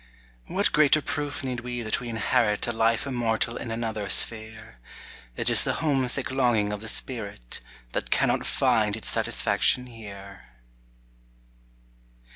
[0.47, 4.79] What greater proof need we that we inherit A life immortal in another sphere?
[5.37, 10.45] It is the homesick longing of the spirit That cannot find its satisfaction here.